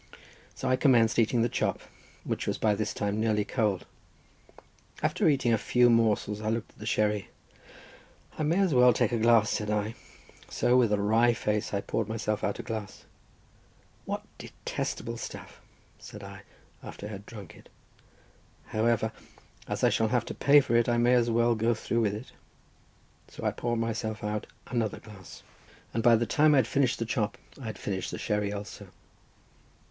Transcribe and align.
So 0.55 0.67
I 0.67 0.77
commenced 0.77 1.19
eating 1.19 1.43
the 1.43 1.47
chop, 1.47 1.79
which 2.23 2.47
was 2.47 2.57
by 2.57 2.73
this 2.73 2.91
time 2.91 3.19
nearly 3.19 3.45
cold. 3.45 3.85
After 5.03 5.29
eating 5.29 5.53
a 5.53 5.59
few 5.59 5.91
morsels 5.91 6.41
I 6.41 6.49
looked 6.49 6.71
at 6.71 6.77
the 6.79 6.87
sherry; 6.87 7.27
"I 8.35 8.41
may 8.41 8.57
as 8.57 8.73
well 8.73 8.93
take 8.93 9.11
a 9.11 9.19
glass," 9.19 9.51
said 9.51 9.69
I. 9.69 9.93
So 10.49 10.75
with 10.75 10.91
a 10.91 10.99
wry 10.99 11.35
face 11.35 11.71
I 11.71 11.81
poured 11.81 12.07
myself 12.09 12.43
out 12.43 12.57
a 12.57 12.63
glass. 12.63 13.05
"What 14.05 14.23
detestable 14.39 15.17
stuff!" 15.17 15.61
said 15.99 16.23
I, 16.23 16.41
after 16.81 17.05
I 17.05 17.11
had 17.11 17.25
drunk 17.27 17.53
it. 17.55 17.69
"However, 18.69 19.11
as 19.67 19.83
I 19.83 19.89
shall 19.91 20.07
have 20.07 20.25
to 20.25 20.33
pay 20.33 20.61
for 20.61 20.75
it 20.75 20.89
I 20.89 20.97
may 20.97 21.13
as 21.13 21.29
well 21.29 21.53
go 21.53 21.75
through 21.75 22.01
with 22.01 22.15
it." 22.15 22.31
So 23.27 23.43
I 23.45 23.51
poured 23.51 23.77
myself 23.77 24.23
out 24.23 24.47
another 24.65 24.99
glass, 24.99 25.43
and 25.93 26.01
by 26.01 26.15
the 26.15 26.25
time 26.25 26.55
I 26.55 26.57
had 26.57 26.67
finished 26.67 26.97
the 26.97 27.05
chop 27.05 27.37
I 27.61 27.65
had 27.65 27.77
finished 27.77 28.09
the 28.09 28.17
sherry 28.17 28.51
also. 28.51 28.87